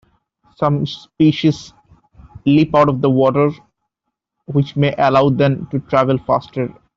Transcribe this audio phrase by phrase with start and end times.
[0.55, 1.73] Some species
[2.43, 3.51] leap out of the water,
[4.47, 6.73] which may allow then to travel faster.